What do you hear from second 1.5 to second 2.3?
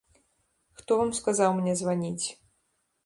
мне званіць?